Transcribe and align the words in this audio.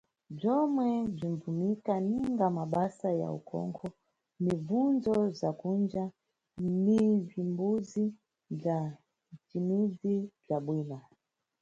Bzomwe 0.35 0.87
bzimʼbvumika 1.15 1.93
ninga 2.09 2.47
mabasa 2.57 3.09
ya 3.21 3.27
ukhonkho 3.39 3.87
mʼmbuzo 4.43 5.15
za 5.39 5.49
kunja 5.59 6.03
ni 6.83 6.99
bzimbudzi 7.25 8.03
bza 8.57 8.77
nʼcimidzi 9.33 10.15
bza 10.43 10.57
bwino. 10.65 10.97